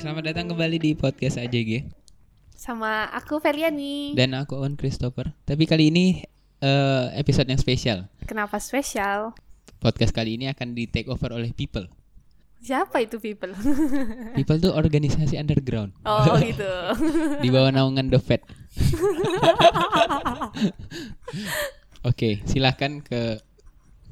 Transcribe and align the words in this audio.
Selamat 0.00 0.32
datang 0.32 0.48
kembali 0.48 0.76
di 0.80 0.90
podcast 0.96 1.36
AJG 1.36 1.84
Sama 2.56 3.04
aku 3.12 3.36
Feliani. 3.36 4.16
dan 4.16 4.32
aku 4.32 4.56
Owen 4.56 4.76
Christopher. 4.76 5.36
Tapi 5.44 5.68
kali 5.68 5.92
ini 5.92 6.24
eh, 6.60 7.04
episode 7.16 7.48
yang 7.48 7.60
spesial. 7.60 8.08
Kenapa 8.24 8.56
spesial? 8.56 9.36
Podcast 9.76 10.12
kali 10.12 10.40
ini 10.40 10.48
akan 10.48 10.72
di 10.72 10.88
take 10.88 11.08
over 11.08 11.32
oleh 11.32 11.52
People. 11.52 11.88
Siapa 12.60 13.00
itu 13.00 13.16
people? 13.16 13.56
People 14.36 14.60
tuh 14.60 14.76
organisasi 14.76 15.40
underground 15.40 15.96
oh 16.04 16.36
gitu. 16.44 16.68
di 17.40 17.48
bawah 17.48 17.72
naungan 17.72 18.12
The 18.12 18.20
Fed. 18.20 18.44
Oke, 22.08 22.44
silahkan 22.44 23.00
ke 23.00 23.40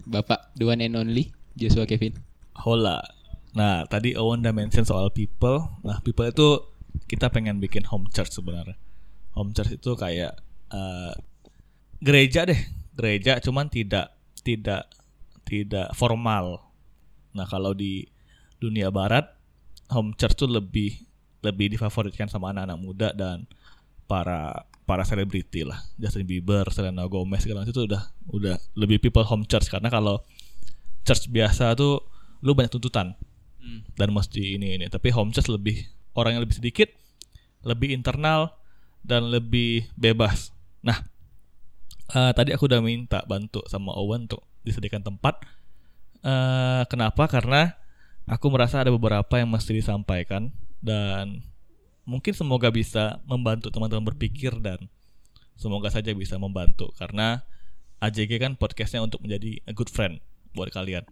Bapak 0.09 0.57
the 0.57 0.65
one 0.65 0.81
and 0.81 0.97
only 0.97 1.29
Joshua 1.61 1.85
Kevin. 1.85 2.17
Hola. 2.57 3.18
Nah, 3.57 3.89
tadi 3.89 4.13
Owen 4.19 4.45
udah 4.45 4.53
mention 4.53 4.85
soal 4.85 5.09
people. 5.09 5.81
Nah, 5.81 6.01
people 6.05 6.29
itu 6.29 6.61
kita 7.09 7.33
pengen 7.33 7.63
bikin 7.63 7.89
home 7.89 8.09
church 8.13 8.37
sebenarnya. 8.37 8.77
Home 9.37 9.57
church 9.57 9.79
itu 9.81 9.97
kayak 9.97 10.37
eh, 10.73 11.13
gereja 12.03 12.45
deh, 12.45 12.61
gereja 12.93 13.41
cuman 13.41 13.73
tidak 13.73 14.13
tidak 14.45 14.91
tidak 15.49 15.89
formal. 15.97 16.69
Nah, 17.33 17.49
kalau 17.49 17.73
di 17.73 18.05
dunia 18.61 18.93
barat 18.93 19.25
home 19.89 20.13
church 20.19 20.37
tuh 20.37 20.51
lebih 20.51 20.93
lebih 21.41 21.79
difavoritkan 21.79 22.27
sama 22.27 22.51
anak-anak 22.51 22.79
muda 22.83 23.09
dan 23.15 23.47
para 24.11 24.67
para 24.89 25.05
selebriti 25.05 25.63
lah. 25.65 25.79
Justin 26.01 26.25
Bieber, 26.25 26.65
Selena 26.73 27.05
Gomez 27.05 27.45
segala 27.45 27.65
itu 27.65 27.85
udah 27.85 28.03
udah 28.33 28.57
lebih 28.75 28.99
people 28.99 29.25
home 29.25 29.45
church 29.45 29.69
karena 29.69 29.93
kalau 29.93 30.25
church 31.05 31.29
biasa 31.29 31.77
tuh 31.77 32.01
lu 32.41 32.57
banyak 32.57 32.73
tuntutan 32.73 33.13
dan 33.97 34.09
mesti 34.13 34.57
ini 34.57 34.79
ini. 34.81 34.87
Tapi 34.89 35.11
home 35.11 35.33
lebih 35.35 35.87
orang 36.19 36.39
yang 36.39 36.43
lebih 36.43 36.59
sedikit 36.59 36.89
lebih 37.63 37.95
internal 37.95 38.55
dan 39.03 39.31
lebih 39.31 39.87
bebas. 39.99 40.55
Nah 40.83 41.03
eh, 42.15 42.33
tadi 42.35 42.55
aku 42.55 42.71
udah 42.71 42.81
minta 42.83 43.23
bantu 43.27 43.65
sama 43.67 43.95
Owen 43.95 44.31
untuk 44.31 44.45
disediakan 44.63 45.03
tempat. 45.15 45.43
Eh, 46.23 46.83
kenapa? 46.91 47.27
Karena 47.31 47.75
aku 48.29 48.51
merasa 48.53 48.83
ada 48.83 48.91
beberapa 48.93 49.39
yang 49.39 49.51
mesti 49.51 49.75
disampaikan 49.75 50.51
dan 50.79 51.43
mungkin 52.09 52.33
semoga 52.33 52.71
bisa 52.71 53.21
membantu 53.27 53.69
teman-teman 53.69 54.15
berpikir 54.15 54.55
dan 54.63 54.89
semoga 55.59 55.91
saja 55.91 56.15
bisa 56.15 56.39
membantu. 56.39 56.91
Karena 56.95 57.43
AJG 57.99 58.39
kan 58.39 58.53
podcastnya 58.55 59.03
untuk 59.03 59.23
menjadi 59.27 59.59
a 59.67 59.75
good 59.75 59.91
friend 59.91 60.23
buat 60.55 60.71
kalian. 60.71 61.03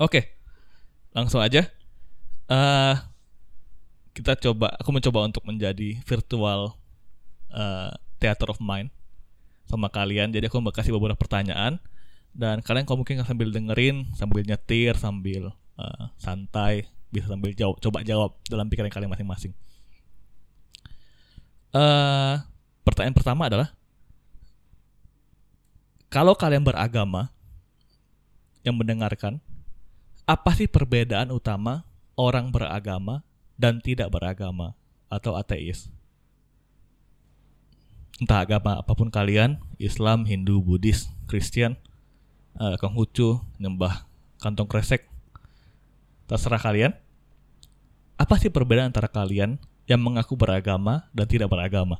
Oke, 0.00 0.39
langsung 1.14 1.42
aja. 1.42 1.66
eh 2.50 2.96
kita 4.10 4.34
coba, 4.36 4.74
aku 4.74 4.90
mencoba 4.90 5.22
untuk 5.22 5.46
menjadi 5.46 6.02
virtual 6.02 6.74
eh, 7.54 7.94
theater 8.18 8.50
of 8.50 8.58
mind 8.58 8.90
sama 9.70 9.86
kalian. 9.86 10.34
Jadi 10.34 10.50
aku 10.50 10.58
mau 10.58 10.74
kasih 10.74 10.90
beberapa 10.90 11.14
pertanyaan 11.14 11.78
dan 12.34 12.58
kalian 12.62 12.86
kalau 12.86 13.02
mungkin 13.02 13.22
sambil 13.22 13.50
dengerin, 13.54 14.10
sambil 14.18 14.42
nyetir, 14.42 14.98
sambil 14.98 15.54
eh, 15.78 16.04
santai, 16.18 16.90
bisa 17.14 17.30
sambil 17.30 17.54
jawab, 17.54 17.78
coba 17.78 18.02
jawab 18.02 18.34
dalam 18.50 18.66
pikiran 18.66 18.90
kalian 18.90 19.10
masing-masing. 19.10 19.54
eh 21.70 22.34
pertanyaan 22.82 23.14
pertama 23.14 23.46
adalah 23.46 23.70
kalau 26.10 26.34
kalian 26.34 26.66
beragama 26.66 27.30
yang 28.66 28.74
mendengarkan 28.74 29.38
apa 30.24 30.50
sih 30.56 30.68
perbedaan 30.68 31.30
utama 31.32 31.84
orang 32.16 32.52
beragama 32.52 33.24
dan 33.56 33.80
tidak 33.80 34.12
beragama 34.12 34.76
atau 35.12 35.36
ateis? 35.36 35.92
Entah 38.20 38.44
agama 38.44 38.76
apa 38.76 38.92
pun 38.92 39.08
kalian, 39.08 39.56
Islam, 39.80 40.28
Hindu, 40.28 40.60
Buddhis, 40.60 41.08
Kristen, 41.24 41.80
eh, 42.60 42.76
Konghucu, 42.76 43.40
nyembah 43.56 44.04
kantong 44.40 44.68
kresek, 44.68 45.08
terserah 46.28 46.60
kalian. 46.60 46.92
Apa 48.20 48.36
sih 48.36 48.52
perbedaan 48.52 48.92
antara 48.92 49.08
kalian 49.08 49.56
yang 49.88 50.04
mengaku 50.04 50.36
beragama 50.36 51.08
dan 51.16 51.24
tidak 51.24 51.48
beragama? 51.48 51.96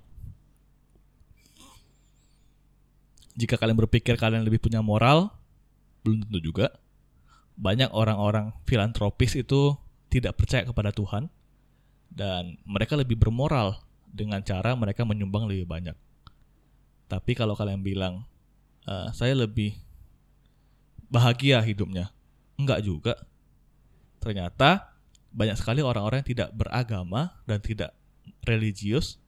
Jika 3.41 3.57
kalian 3.57 3.81
berpikir 3.81 4.21
kalian 4.21 4.45
lebih 4.45 4.61
punya 4.61 4.85
moral, 4.85 5.33
belum 6.05 6.29
tentu 6.29 6.53
juga 6.53 6.77
banyak 7.61 7.93
orang-orang 7.93 8.57
filantropis 8.65 9.37
itu 9.37 9.77
tidak 10.09 10.41
percaya 10.41 10.65
kepada 10.65 10.97
Tuhan 10.97 11.29
dan 12.09 12.57
mereka 12.65 12.97
lebih 12.97 13.21
bermoral 13.21 13.85
dengan 14.09 14.41
cara 14.41 14.73
mereka 14.75 15.05
menyumbang 15.05 15.45
lebih 15.45 15.69
banyak. 15.69 15.95
Tapi 17.07 17.37
kalau 17.37 17.53
kalian 17.53 17.85
bilang 17.85 18.25
"Eh, 18.89 19.13
saya 19.13 19.37
lebih 19.37 19.77
bahagia 21.13 21.61
hidupnya, 21.61 22.09
enggak 22.57 22.81
juga. 22.81 23.15
Ternyata 24.25 24.97
banyak 25.31 25.61
sekali 25.61 25.85
orang-orang 25.85 26.25
yang 26.25 26.31
tidak 26.33 26.49
beragama 26.57 27.39
dan 27.45 27.61
tidak 27.61 27.95
religius 28.49 29.21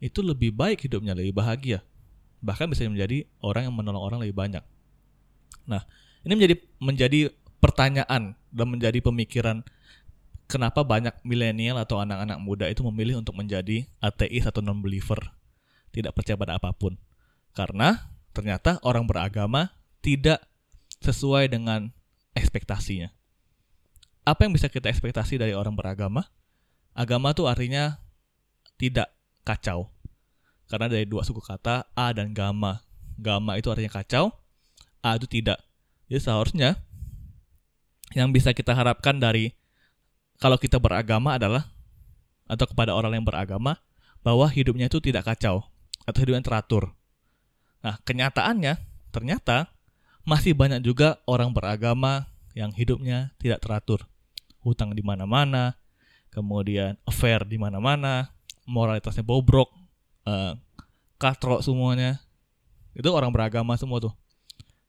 itu 0.00 0.24
lebih 0.24 0.50
baik 0.54 0.80
hidupnya, 0.80 1.12
lebih 1.12 1.36
bahagia. 1.36 1.84
Bahkan 2.40 2.72
bisa 2.72 2.88
menjadi 2.88 3.28
orang 3.44 3.68
yang 3.68 3.74
menolong 3.76 4.02
orang 4.02 4.18
lebih 4.24 4.36
banyak. 4.36 4.64
Nah, 5.66 5.82
ini 6.22 6.32
menjadi 6.34 6.56
menjadi 6.78 7.20
pertanyaan 7.58 8.36
dan 8.52 8.66
menjadi 8.68 8.98
pemikiran 9.00 9.66
kenapa 10.46 10.86
banyak 10.86 11.12
milenial 11.26 11.76
atau 11.82 11.98
anak-anak 11.98 12.38
muda 12.38 12.66
itu 12.70 12.82
memilih 12.86 13.20
untuk 13.20 13.34
menjadi 13.34 13.84
ateis 13.98 14.46
atau 14.46 14.62
non-believer, 14.62 15.18
tidak 15.90 16.14
percaya 16.14 16.38
pada 16.38 16.56
apa 16.58 16.70
pun. 16.72 16.94
Karena 17.52 18.12
ternyata 18.30 18.78
orang 18.86 19.04
beragama 19.08 19.74
tidak 20.00 20.42
sesuai 21.02 21.50
dengan 21.50 21.90
ekspektasinya. 22.32 23.10
Apa 24.26 24.46
yang 24.46 24.52
bisa 24.54 24.66
kita 24.66 24.90
ekspektasi 24.90 25.38
dari 25.38 25.54
orang 25.54 25.74
beragama? 25.74 26.26
Agama 26.96 27.30
tuh 27.36 27.46
artinya 27.46 28.00
tidak 28.74 29.12
kacau. 29.46 29.90
Karena 30.66 30.90
dari 30.90 31.06
dua 31.06 31.22
suku 31.22 31.38
kata 31.38 31.86
A 31.94 32.10
dan 32.10 32.34
gamma. 32.34 32.82
Gamma 33.16 33.54
itu 33.56 33.70
artinya 33.70 34.02
kacau, 34.02 34.34
A 35.00 35.14
itu 35.14 35.30
tidak. 35.30 35.62
Jadi 36.10 36.20
seharusnya 36.20 36.76
yang 38.14 38.30
bisa 38.30 38.54
kita 38.54 38.76
harapkan 38.76 39.18
dari 39.18 39.56
kalau 40.36 40.60
kita 40.60 40.76
beragama 40.76 41.40
adalah 41.40 41.66
atau 42.46 42.66
kepada 42.68 42.94
orang 42.94 43.18
yang 43.18 43.26
beragama 43.26 43.80
bahwa 44.22 44.46
hidupnya 44.46 44.86
itu 44.86 45.02
tidak 45.02 45.26
kacau 45.26 45.66
atau 46.06 46.18
hidupnya 46.22 46.44
teratur. 46.44 46.94
Nah, 47.82 47.98
kenyataannya 48.02 48.78
ternyata 49.10 49.70
masih 50.26 50.54
banyak 50.54 50.82
juga 50.82 51.22
orang 51.26 51.54
beragama 51.54 52.26
yang 52.54 52.74
hidupnya 52.74 53.34
tidak 53.38 53.62
teratur. 53.62 54.06
Hutang 54.62 54.94
di 54.94 55.02
mana-mana, 55.02 55.78
kemudian 56.34 56.98
affair 57.06 57.46
di 57.46 57.54
mana-mana, 57.54 58.34
moralitasnya 58.66 59.22
bobrok, 59.22 59.70
eh 60.26 60.58
katrok 61.16 61.62
semuanya. 61.62 62.20
Itu 62.96 63.12
orang 63.12 63.30
beragama 63.30 63.76
semua 63.76 64.00
tuh. 64.00 64.14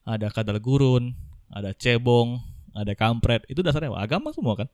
Ada 0.02 0.32
kadal 0.32 0.58
gurun, 0.58 1.12
ada 1.52 1.76
cebong, 1.76 2.40
ada 2.74 2.92
kampret. 2.96 3.44
Itu 3.48 3.60
dasarnya 3.64 3.92
agama 3.94 4.32
semua 4.32 4.58
kan. 4.58 4.68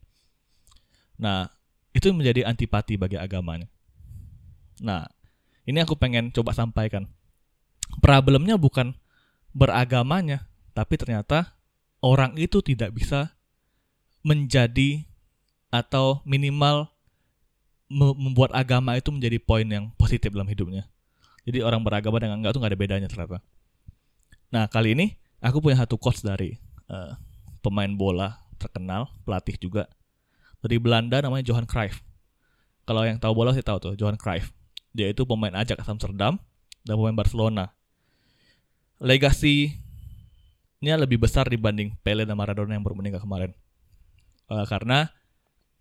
Nah, 1.18 1.50
itu 1.94 2.10
menjadi 2.10 2.46
antipati 2.46 2.98
bagi 2.98 3.14
agamanya. 3.14 3.70
Nah, 4.82 5.06
ini 5.64 5.78
aku 5.78 5.94
pengen 5.94 6.34
coba 6.34 6.50
sampaikan. 6.50 7.06
Problemnya 8.02 8.58
bukan 8.58 8.96
beragamanya, 9.54 10.50
tapi 10.74 10.98
ternyata 10.98 11.54
orang 12.02 12.34
itu 12.34 12.58
tidak 12.58 12.90
bisa 12.90 13.30
menjadi 14.26 15.06
atau 15.70 16.18
minimal 16.26 16.90
me- 17.86 18.16
membuat 18.18 18.50
agama 18.56 18.98
itu 18.98 19.14
menjadi 19.14 19.38
poin 19.38 19.66
yang 19.66 19.94
positif 19.94 20.34
dalam 20.34 20.50
hidupnya. 20.50 20.90
Jadi 21.44 21.60
orang 21.60 21.84
beragama 21.84 22.18
dengan 22.18 22.40
enggak 22.40 22.56
tuh 22.56 22.60
nggak 22.64 22.72
ada 22.72 22.80
bedanya 22.80 23.08
ternyata. 23.08 23.38
Nah 24.50 24.64
kali 24.66 24.96
ini 24.96 25.06
aku 25.44 25.60
punya 25.60 25.78
satu 25.78 26.00
quotes 26.00 26.24
dari 26.24 26.56
eh, 26.88 27.12
pemain 27.64 27.88
bola 27.88 28.44
terkenal, 28.60 29.08
pelatih 29.24 29.56
juga 29.56 29.88
dari 30.60 30.76
Belanda 30.76 31.24
namanya 31.24 31.44
Johan 31.48 31.64
Cruyff. 31.64 32.04
Kalau 32.84 33.04
yang 33.04 33.16
tahu 33.16 33.32
bola 33.32 33.56
sih 33.56 33.64
tahu 33.64 33.80
tuh 33.80 33.94
Johan 33.96 34.20
Cruyff. 34.20 34.52
Dia 34.92 35.08
itu 35.12 35.24
pemain 35.24 35.52
Ajax 35.56 35.84
Amsterdam 35.88 36.36
dan 36.84 36.94
pemain 37.00 37.16
Barcelona. 37.16 37.72
Legasinya 39.00 39.74
lebih 41.00 41.20
besar 41.20 41.48
dibanding 41.48 41.96
Pele 42.04 42.28
dan 42.28 42.36
Maradona 42.36 42.76
yang 42.76 42.84
baru 42.84 42.96
meninggal 42.96 43.24
kemarin. 43.24 43.56
Eh, 44.52 44.64
karena 44.68 45.08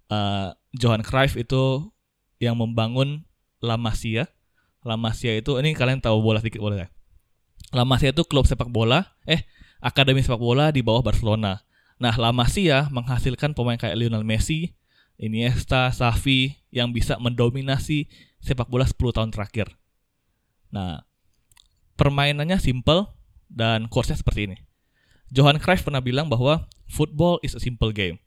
eh, 0.08 0.56
Johan 0.76 1.04
Cruyff 1.04 1.36
itu 1.36 1.92
yang 2.40 2.60
membangun 2.60 3.28
La 3.64 3.80
Masia. 3.80 4.28
La 4.84 5.00
Masia 5.00 5.36
itu 5.36 5.56
ini 5.60 5.72
kalian 5.72 6.04
tahu 6.04 6.20
bola 6.20 6.44
sedikit 6.44 6.60
boleh 6.60 6.88
ya? 6.88 6.90
La 7.72 7.88
Masia 7.88 8.12
itu 8.12 8.28
klub 8.28 8.44
sepak 8.44 8.68
bola, 8.68 9.16
eh 9.24 9.48
akademi 9.80 10.20
sepak 10.20 10.40
bola 10.40 10.76
di 10.76 10.84
bawah 10.84 11.00
Barcelona. 11.00 11.64
Nah, 12.02 12.14
La 12.18 12.34
Masia 12.34 12.90
menghasilkan 12.90 13.54
pemain 13.54 13.78
kayak 13.78 13.96
Lionel 13.98 14.26
Messi 14.26 14.74
Iniesta, 15.22 15.94
Xavi 15.94 16.58
yang 16.74 16.90
bisa 16.90 17.22
mendominasi 17.22 18.10
sepak 18.42 18.68
bola 18.68 18.84
10 18.84 18.98
tahun 19.14 19.30
terakhir. 19.30 19.72
Nah, 20.74 21.06
permainannya 21.96 22.58
simple 22.58 23.14
dan 23.46 23.86
course-nya 23.88 24.18
seperti 24.18 24.50
ini. 24.50 24.58
Johan 25.30 25.62
Cruyff 25.62 25.86
pernah 25.86 26.02
bilang 26.02 26.30
bahwa 26.30 26.66
football 26.90 27.38
is 27.46 27.54
a 27.54 27.62
simple 27.62 27.94
game, 27.94 28.18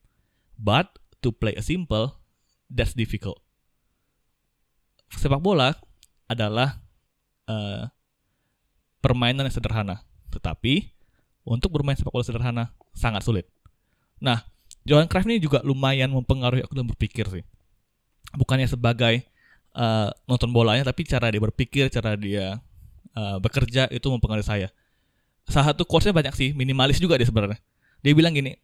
but 0.59 0.99
to 1.23 1.35
play 1.35 1.55
a 1.59 1.63
simple, 1.63 2.23
that's 2.71 2.95
difficult. 2.95 3.43
Sepak 5.11 5.39
bola 5.43 5.75
adalah 6.27 6.83
uh, 7.47 7.87
permainan 9.03 9.47
yang 9.47 9.55
sederhana, 9.55 10.03
tetapi 10.35 10.91
untuk 11.47 11.75
bermain 11.75 11.95
sepak 11.95 12.11
bola 12.15 12.27
sederhana 12.27 12.65
sangat 12.95 13.23
sulit. 13.23 13.47
Nah, 14.23 14.45
Johan 14.87 15.11
Cruyff 15.11 15.27
ini 15.27 15.43
juga 15.43 15.61
lumayan 15.67 16.15
mempengaruhi 16.15 16.63
aku 16.63 16.73
dalam 16.79 16.89
berpikir 16.89 17.27
sih. 17.27 17.45
Bukannya 18.39 18.71
sebagai 18.71 19.27
uh, 19.75 20.15
nonton 20.31 20.55
bolanya, 20.55 20.87
tapi 20.87 21.03
cara 21.05 21.27
dia 21.29 21.43
berpikir, 21.43 21.91
cara 21.91 22.15
dia 22.15 22.63
uh, 23.19 23.37
bekerja 23.43 23.91
itu 23.91 24.07
mempengaruhi 24.09 24.47
saya. 24.47 24.69
Salah 25.47 25.75
satu 25.75 25.83
course-nya 25.87 26.15
banyak 26.15 26.35
sih, 26.35 26.49
minimalis 26.55 27.03
juga 27.03 27.19
dia 27.19 27.27
sebenarnya. 27.27 27.59
Dia 28.01 28.13
bilang 28.15 28.35
gini, 28.35 28.55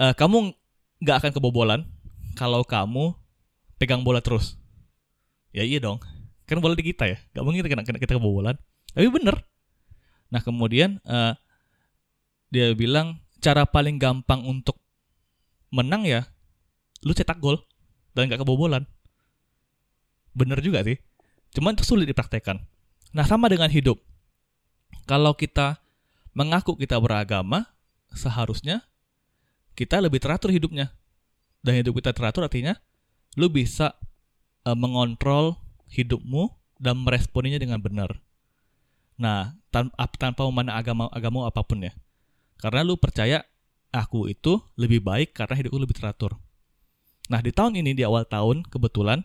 uh, 0.00 0.16
kamu 0.16 0.52
nggak 1.04 1.16
akan 1.24 1.30
kebobolan 1.36 1.80
kalau 2.36 2.64
kamu 2.64 3.12
pegang 3.76 4.00
bola 4.00 4.24
terus. 4.24 4.56
Ya 5.52 5.66
iya 5.66 5.80
dong, 5.82 6.00
kan 6.48 6.60
bola 6.62 6.72
di 6.72 6.88
kita 6.88 7.04
ya, 7.04 7.18
nggak 7.36 7.44
mungkin 7.44 7.60
kita, 7.60 7.68
kita, 7.84 8.00
kita 8.00 8.12
kebobolan. 8.16 8.56
Tapi 8.96 9.08
bener. 9.12 9.44
Nah 10.32 10.40
kemudian 10.40 11.02
uh, 11.04 11.36
dia 12.48 12.72
bilang 12.72 13.20
cara 13.44 13.64
paling 13.68 14.00
gampang 14.00 14.44
untuk 14.44 14.79
menang 15.70 16.06
ya 16.06 16.26
lu 17.06 17.16
cetak 17.16 17.40
gol 17.40 17.58
dan 18.12 18.28
gak 18.28 18.42
kebobolan. 18.42 18.84
Bener 20.34 20.58
juga 20.62 20.82
sih. 20.84 20.98
Cuman 21.54 21.74
itu 21.74 21.82
sulit 21.86 22.06
dipraktekkan. 22.06 22.62
Nah 23.10 23.24
sama 23.26 23.50
dengan 23.50 23.70
hidup. 23.70 23.98
Kalau 25.06 25.34
kita 25.34 25.82
mengaku 26.34 26.78
kita 26.78 26.94
beragama, 27.02 27.66
seharusnya 28.14 28.86
kita 29.74 29.98
lebih 29.98 30.22
teratur 30.22 30.54
hidupnya. 30.54 30.94
Dan 31.60 31.82
hidup 31.82 31.98
kita 31.98 32.14
teratur 32.14 32.46
artinya 32.46 32.78
lu 33.36 33.50
bisa 33.50 33.98
uh, 34.64 34.76
mengontrol 34.78 35.58
hidupmu 35.90 36.50
dan 36.80 37.02
meresponinya 37.02 37.60
dengan 37.60 37.82
benar. 37.82 38.16
Nah, 39.20 39.52
tanpa, 39.68 40.08
tanpa 40.16 40.48
memandang 40.48 40.80
agama 40.80 41.04
agama 41.12 41.38
apa 41.44 41.60
pun 41.60 41.84
ya. 41.84 41.92
Karena 42.56 42.80
lu 42.80 42.96
percaya 42.96 43.44
aku 43.90 44.30
itu 44.30 44.58
lebih 44.78 45.02
baik 45.02 45.34
karena 45.34 45.54
hidupku 45.58 45.78
lebih 45.78 45.98
teratur. 45.98 46.38
Nah 47.30 47.38
di 47.42 47.50
tahun 47.54 47.78
ini 47.78 47.94
di 47.94 48.02
awal 48.06 48.26
tahun 48.26 48.66
kebetulan 48.66 49.22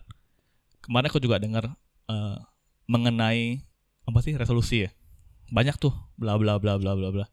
kemarin 0.82 1.06
aku 1.10 1.18
juga 1.18 1.42
dengar 1.42 1.74
uh, 2.10 2.38
mengenai 2.86 3.62
apa 4.06 4.18
sih 4.22 4.34
resolusi 4.34 4.86
ya. 4.86 4.90
Banyak 5.50 5.78
tuh 5.78 5.94
bla 6.18 6.38
bla 6.38 6.58
bla 6.58 6.78
bla 6.78 6.94
bla 6.94 7.08
bla. 7.10 7.26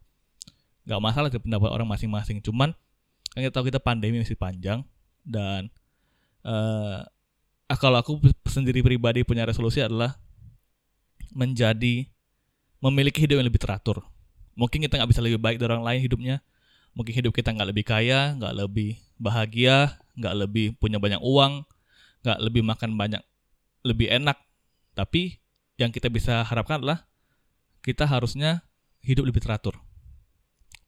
Gak 0.83 1.01
masalah 1.01 1.29
sih 1.33 1.41
pendapat 1.41 1.69
orang 1.69 1.87
masing-masing. 1.89 2.41
Cuman 2.43 2.73
kan 3.33 3.39
kita 3.41 3.53
tahu 3.53 3.69
kita 3.73 3.81
pandemi 3.81 4.21
masih 4.21 4.37
panjang 4.37 4.85
dan 5.25 5.73
uh, 6.45 7.01
kalau 7.73 7.97
aku 7.97 8.21
sendiri 8.45 8.85
pribadi 8.85 9.25
punya 9.25 9.47
resolusi 9.49 9.81
adalah 9.81 10.13
menjadi 11.33 12.05
memiliki 12.77 13.25
hidup 13.25 13.41
yang 13.41 13.47
lebih 13.49 13.57
teratur 13.57 14.05
mungkin 14.53 14.85
kita 14.85 15.01
nggak 15.01 15.09
bisa 15.09 15.21
lebih 15.25 15.41
baik 15.41 15.57
dari 15.57 15.73
orang 15.73 15.81
lain 15.81 15.99
hidupnya 16.05 16.45
mungkin 16.93 17.13
hidup 17.13 17.33
kita 17.33 17.53
nggak 17.53 17.69
lebih 17.73 17.85
kaya 17.85 18.37
nggak 18.37 18.53
lebih 18.53 18.97
bahagia 19.17 19.97
nggak 20.13 20.35
lebih 20.45 20.77
punya 20.77 21.01
banyak 21.01 21.21
uang 21.21 21.65
nggak 22.23 22.39
lebih 22.39 22.63
makan 22.63 22.95
banyak 22.95 23.21
lebih 23.83 24.07
enak. 24.09 24.39
Tapi 24.95 25.37
yang 25.75 25.91
kita 25.91 26.07
bisa 26.07 26.41
harapkan 26.47 26.79
adalah 26.79 27.05
kita 27.83 28.07
harusnya 28.07 28.63
hidup 29.03 29.27
lebih 29.27 29.43
teratur. 29.43 29.75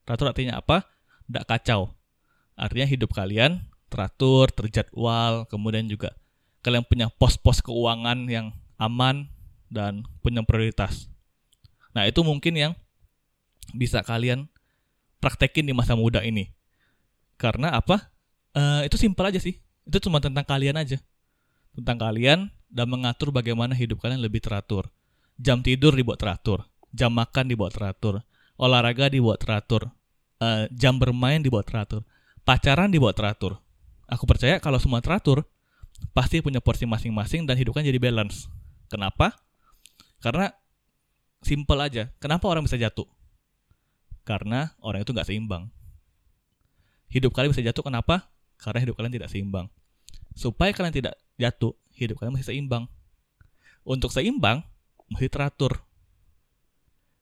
Teratur 0.08 0.32
artinya 0.32 0.64
apa? 0.64 0.88
Tidak 1.28 1.46
kacau. 1.46 1.92
Artinya 2.56 2.88
hidup 2.88 3.12
kalian 3.12 3.68
teratur 3.92 4.50
terjadwal 4.50 5.46
kemudian 5.52 5.86
juga 5.86 6.16
kalian 6.66 6.88
punya 6.88 7.08
pos-pos 7.12 7.62
keuangan 7.62 8.26
yang 8.32 8.56
aman 8.80 9.28
dan 9.68 10.08
punya 10.24 10.42
prioritas. 10.42 11.12
Nah 11.92 12.08
itu 12.08 12.24
mungkin 12.24 12.56
yang 12.56 12.74
bisa 13.76 14.02
kalian 14.02 14.48
praktekin 15.20 15.66
di 15.66 15.74
masa 15.74 15.94
muda 15.98 16.22
ini. 16.22 16.52
Karena 17.36 17.76
apa? 17.76 18.12
Uh, 18.56 18.88
itu 18.88 18.96
simpel 18.96 19.28
aja 19.28 19.40
sih. 19.42 19.60
Itu 19.84 20.00
cuma 20.08 20.24
tentang 20.24 20.48
kalian 20.48 20.80
aja. 20.80 20.98
Tentang 21.76 21.98
kalian 22.00 22.50
dan 22.72 22.88
mengatur 22.88 23.32
bagaimana 23.32 23.76
hidup 23.76 24.00
kalian 24.04 24.24
lebih 24.24 24.40
teratur. 24.40 24.88
Jam 25.36 25.60
tidur 25.60 25.92
dibuat 25.92 26.24
teratur, 26.24 26.64
jam 26.96 27.12
makan 27.12 27.52
dibuat 27.52 27.76
teratur, 27.76 28.24
olahraga 28.56 29.12
dibuat 29.12 29.44
teratur, 29.44 29.92
uh, 30.40 30.64
jam 30.72 30.96
bermain 30.96 31.44
dibuat 31.44 31.68
teratur, 31.68 32.08
pacaran 32.48 32.88
dibuat 32.88 33.20
teratur. 33.20 33.60
Aku 34.08 34.24
percaya 34.24 34.64
kalau 34.64 34.80
semua 34.80 35.04
teratur, 35.04 35.44
pasti 36.16 36.40
punya 36.40 36.64
porsi 36.64 36.88
masing-masing 36.88 37.44
dan 37.44 37.60
hidupnya 37.60 37.84
jadi 37.84 38.00
balance. 38.00 38.48
Kenapa? 38.88 39.36
Karena 40.24 40.56
simple 41.44 41.80
aja. 41.84 42.08
Kenapa 42.18 42.48
orang 42.48 42.64
bisa 42.64 42.80
jatuh? 42.80 43.06
Karena 44.26 44.74
orang 44.82 45.06
itu 45.06 45.14
nggak 45.14 45.30
seimbang. 45.30 45.70
Hidup 47.14 47.32
kalian 47.32 47.54
bisa 47.54 47.62
jatuh 47.62 47.86
kenapa? 47.86 48.28
Karena 48.58 48.82
hidup 48.82 48.98
kalian 48.98 49.14
tidak 49.14 49.30
seimbang. 49.30 49.70
Supaya 50.34 50.74
kalian 50.74 50.92
tidak 50.92 51.16
jatuh, 51.38 51.78
hidup 51.96 52.20
kalian 52.20 52.34
masih 52.36 52.52
seimbang. 52.52 52.90
Untuk 53.86 54.10
seimbang, 54.10 54.66
mesti 55.14 55.30
teratur. 55.30 55.86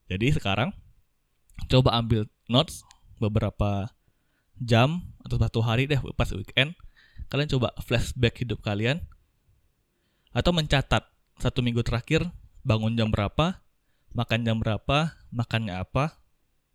Jadi 0.07 0.31
sekarang, 0.31 0.71
coba 1.67 1.99
ambil 1.99 2.25
notes 2.47 2.87
beberapa 3.19 3.91
jam 4.57 5.03
atau 5.21 5.35
satu 5.35 5.59
hari 5.59 5.85
deh 5.85 5.99
pas 6.15 6.31
weekend. 6.31 6.71
Kalian 7.27 7.51
coba 7.51 7.75
flashback 7.83 8.39
hidup 8.39 8.63
kalian. 8.63 9.03
Atau 10.31 10.55
mencatat 10.55 11.03
satu 11.37 11.59
minggu 11.61 11.83
terakhir 11.85 12.25
bangun 12.63 12.95
jam 12.95 13.11
berapa, 13.11 13.61
makan 14.15 14.39
jam 14.47 14.57
berapa, 14.57 15.13
makannya 15.29 15.77
apa, 15.77 16.22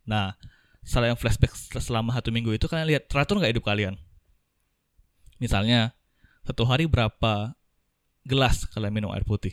Nah, 0.08 0.32
setelah 0.80 1.12
yang 1.12 1.20
flashback 1.20 1.52
selama 1.76 2.16
satu 2.16 2.32
minggu 2.32 2.56
itu 2.56 2.64
kalian 2.64 2.88
lihat 2.96 3.12
teratur 3.12 3.36
nggak 3.36 3.52
hidup 3.52 3.64
kalian? 3.68 4.00
Misalnya, 5.36 5.92
satu 6.48 6.64
hari 6.64 6.88
berapa 6.88 7.52
gelas 8.24 8.64
kalian 8.72 8.96
minum 8.96 9.12
air 9.12 9.28
putih? 9.28 9.52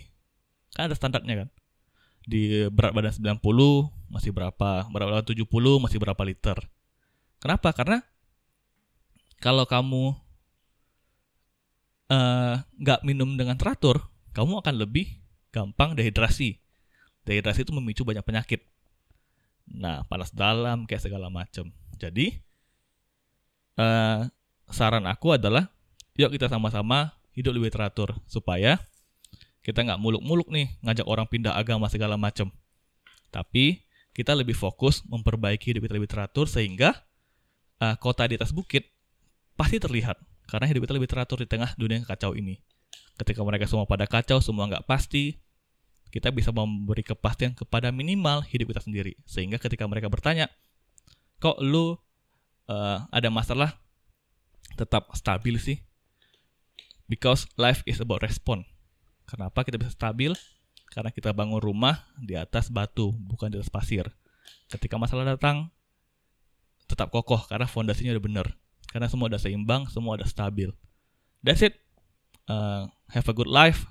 Kan 0.72 0.88
ada 0.88 0.96
standarnya 0.96 1.46
kan? 1.46 1.50
Di 2.24 2.72
berat 2.72 2.96
badan 2.96 3.12
90 3.12 3.44
masih 4.08 4.32
berapa, 4.32 4.88
berat 4.88 5.08
badan 5.12 5.28
70 5.28 5.46
masih 5.84 6.00
berapa 6.00 6.24
liter. 6.24 6.58
Kenapa? 7.44 7.76
Karena 7.76 8.00
kalau 9.44 9.68
kamu 9.68 10.16
eh, 12.10 12.56
nggak 12.64 13.00
uh, 13.04 13.06
minum 13.06 13.36
dengan 13.36 13.60
teratur, 13.60 14.08
kamu 14.32 14.64
akan 14.64 14.76
lebih 14.80 15.20
gampang 15.52 15.94
dehidrasi. 15.94 16.58
Dehidrasi 17.28 17.68
itu 17.68 17.76
memicu 17.76 18.02
banyak 18.08 18.24
penyakit. 18.24 18.64
Nah, 19.70 20.06
panas 20.06 20.30
dalam 20.30 20.86
kayak 20.86 21.10
segala 21.10 21.28
macam. 21.34 21.74
Jadi 21.98 22.38
uh, 23.80 24.28
saran 24.70 25.06
aku 25.10 25.36
adalah 25.36 25.72
yuk 26.16 26.32
kita 26.32 26.48
sama-sama 26.48 27.16
hidup 27.36 27.56
lebih 27.56 27.72
teratur 27.72 28.16
supaya 28.30 28.80
kita 29.66 29.82
nggak 29.82 30.00
muluk-muluk 30.00 30.48
nih 30.54 30.78
ngajak 30.86 31.08
orang 31.10 31.26
pindah 31.26 31.58
agama 31.58 31.90
segala 31.90 32.16
macam. 32.16 32.54
Tapi 33.34 33.84
kita 34.16 34.32
lebih 34.32 34.56
fokus 34.56 35.04
memperbaiki 35.10 35.76
hidup 35.76 35.90
kita 35.90 35.96
lebih 35.98 36.12
teratur 36.12 36.46
sehingga 36.48 36.96
uh, 37.84 37.98
kota 38.00 38.30
di 38.30 38.40
atas 38.40 38.56
bukit 38.56 38.88
pasti 39.60 39.82
terlihat 39.82 40.16
karena 40.46 40.70
hidup 40.70 40.86
kita 40.88 40.94
lebih 40.96 41.10
teratur 41.10 41.42
di 41.42 41.48
tengah 41.50 41.74
dunia 41.76 42.00
yang 42.00 42.08
kacau 42.08 42.38
ini. 42.38 42.62
Ketika 43.16 43.42
mereka 43.42 43.66
semua 43.66 43.88
pada 43.88 44.06
kacau, 44.06 44.44
semua 44.44 44.68
nggak 44.68 44.86
pasti, 44.86 45.40
kita 46.16 46.32
bisa 46.32 46.56
memberi 46.56 47.04
kepastian 47.04 47.52
kepada 47.52 47.92
minimal 47.92 48.40
hidup 48.48 48.72
kita 48.72 48.88
sendiri. 48.88 49.20
Sehingga 49.28 49.60
ketika 49.60 49.84
mereka 49.84 50.08
bertanya, 50.08 50.48
kok 51.44 51.60
lu 51.60 52.00
uh, 52.72 53.04
ada 53.12 53.28
masalah 53.28 53.76
tetap 54.80 55.12
stabil 55.12 55.60
sih? 55.60 55.84
Because 57.12 57.52
life 57.60 57.84
is 57.84 58.00
about 58.00 58.24
respond. 58.24 58.64
Kenapa 59.28 59.68
kita 59.68 59.76
bisa 59.76 59.92
stabil? 59.92 60.32
Karena 60.88 61.12
kita 61.12 61.36
bangun 61.36 61.60
rumah 61.60 62.08
di 62.16 62.40
atas 62.40 62.72
batu, 62.72 63.12
bukan 63.12 63.52
di 63.52 63.60
atas 63.60 63.68
pasir. 63.68 64.08
Ketika 64.72 64.96
masalah 64.96 65.36
datang, 65.36 65.68
tetap 66.88 67.12
kokoh 67.12 67.44
karena 67.52 67.68
fondasinya 67.68 68.16
udah 68.16 68.24
bener. 68.24 68.48
Karena 68.88 69.12
semua 69.12 69.28
udah 69.28 69.42
seimbang, 69.42 69.92
semua 69.92 70.16
udah 70.16 70.24
stabil. 70.24 70.72
That's 71.44 71.60
it. 71.60 71.76
Uh, 72.48 72.88
have 73.12 73.28
a 73.28 73.36
good 73.36 73.52
life. 73.52 73.84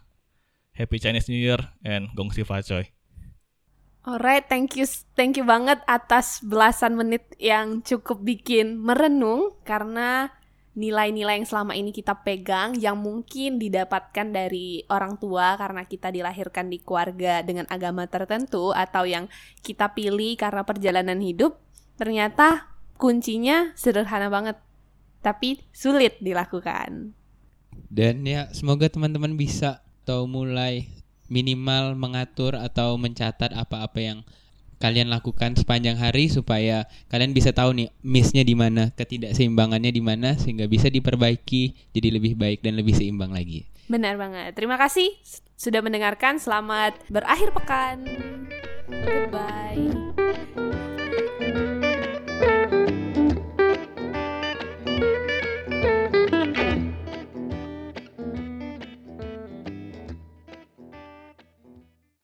Happy 0.75 0.99
Chinese 0.99 1.31
New 1.31 1.39
Year 1.39 1.63
and 1.87 2.11
Gong 2.19 2.35
Si 2.35 2.43
Fa 2.43 2.59
Choi. 2.59 2.91
Alright, 4.05 4.51
thank 4.51 4.75
you, 4.75 4.85
thank 5.17 5.39
you 5.39 5.47
banget 5.47 5.81
atas 5.87 6.43
belasan 6.45 6.99
menit 6.99 7.25
yang 7.41 7.81
cukup 7.81 8.21
bikin 8.21 8.77
merenung 8.77 9.57
karena 9.65 10.29
nilai-nilai 10.75 11.39
yang 11.39 11.47
selama 11.47 11.79
ini 11.79 11.95
kita 11.95 12.27
pegang 12.27 12.75
yang 12.75 12.99
mungkin 12.99 13.63
didapatkan 13.63 14.35
dari 14.35 14.83
orang 14.91 15.17
tua 15.23 15.55
karena 15.55 15.87
kita 15.87 16.11
dilahirkan 16.11 16.67
di 16.67 16.83
keluarga 16.83 17.47
dengan 17.47 17.71
agama 17.71 18.11
tertentu 18.11 18.75
atau 18.75 19.07
yang 19.07 19.31
kita 19.63 19.95
pilih 19.95 20.35
karena 20.35 20.67
perjalanan 20.67 21.23
hidup 21.23 21.63
ternyata 21.95 22.75
kuncinya 22.99 23.71
sederhana 23.79 24.27
banget 24.27 24.59
tapi 25.23 25.63
sulit 25.71 26.19
dilakukan. 26.19 27.15
Dan 27.89 28.27
ya 28.27 28.51
semoga 28.51 28.91
teman-teman 28.91 29.39
bisa 29.39 29.84
atau 30.05 30.29
mulai 30.29 30.85
minimal 31.33 31.97
mengatur 31.97 32.61
atau 32.61 33.01
mencatat 33.01 33.57
apa-apa 33.57 33.97
yang 34.05 34.19
kalian 34.77 35.09
lakukan 35.09 35.57
sepanjang 35.57 35.97
hari 35.97 36.29
supaya 36.29 36.85
kalian 37.09 37.33
bisa 37.33 37.57
tahu 37.57 37.73
nih 37.73 37.89
missnya 38.05 38.45
di 38.45 38.53
mana, 38.53 38.93
ketidakseimbangannya 38.93 39.89
di 39.89 40.05
mana 40.05 40.37
sehingga 40.37 40.69
bisa 40.69 40.93
diperbaiki 40.93 41.97
jadi 41.97 42.21
lebih 42.21 42.37
baik 42.37 42.61
dan 42.61 42.77
lebih 42.77 42.93
seimbang 42.93 43.33
lagi. 43.33 43.65
Benar 43.89 44.21
banget. 44.21 44.53
Terima 44.53 44.77
kasih 44.77 45.09
sudah 45.57 45.81
mendengarkan. 45.81 46.37
Selamat 46.37 47.01
berakhir 47.09 47.57
pekan. 47.57 48.05
Goodbye. 48.93 50.24